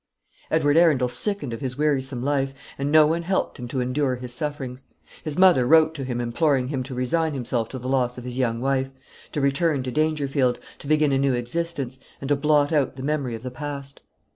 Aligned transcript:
Edward 0.49 0.77
Arundel 0.77 1.07
sickened 1.09 1.53
of 1.53 1.61
his 1.61 1.77
wearisome 1.77 2.23
life, 2.23 2.55
and 2.79 2.91
no 2.91 3.05
one 3.05 3.21
helped 3.21 3.59
him 3.59 3.67
to 3.67 3.81
endure 3.81 4.15
his 4.15 4.33
sufferings. 4.33 4.85
His 5.23 5.37
mother 5.37 5.67
wrote 5.67 5.93
to 5.93 6.03
him 6.03 6.19
imploring 6.19 6.69
him 6.69 6.81
to 6.81 6.95
resign 6.95 7.35
himself 7.35 7.69
to 7.69 7.77
the 7.77 7.87
loss 7.87 8.17
of 8.17 8.23
his 8.23 8.39
young 8.39 8.59
wife, 8.61 8.89
to 9.31 9.39
return 9.41 9.83
to 9.83 9.91
Dangerfield, 9.91 10.57
to 10.79 10.87
begin 10.87 11.11
a 11.11 11.19
new 11.19 11.35
existence, 11.35 11.99
and 12.19 12.29
to 12.29 12.35
blot 12.35 12.71
out 12.73 12.95
the 12.95 13.03
memory 13.03 13.35
of 13.35 13.43
the 13.43 13.51
past. 13.51 14.01